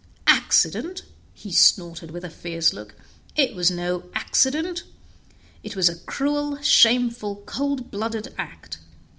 "Accident!" 0.25 1.03
he 1.31 1.51
snorted 1.51 2.09
with 2.09 2.23
a 2.25 2.29
fierce 2.31 2.73
look, 2.73 2.95
"it 3.35 3.53
was 3.53 3.69
no 3.69 4.09
accident! 4.15 4.81
it 5.61 5.75
was 5.75 5.89
a 5.89 5.95
cruel, 5.95 6.59
shameful, 6.63 7.43
cold 7.45 7.91
blooded 7.91 8.33
act! 8.35 8.79